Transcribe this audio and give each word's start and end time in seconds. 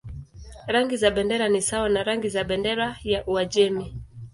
Rangi 0.67 0.97
za 0.97 1.11
bendera 1.11 1.49
ni 1.49 1.61
sawa 1.61 1.89
na 1.89 2.03
rangi 2.03 2.29
za 2.29 2.43
bendera 2.43 2.97
ya 3.03 3.25
Uajemi. 3.25 3.95